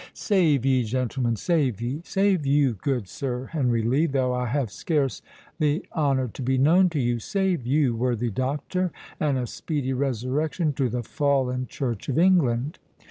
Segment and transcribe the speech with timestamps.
[0.15, 5.21] "Save ye, gentlemen, save ye.—Save you, good Sir Henry Lee, though I have scarce
[5.59, 10.89] the honour to be known to you.—Save you, worthy doctor, and a speedy resurrection to
[10.89, 12.79] the fallen Church of England."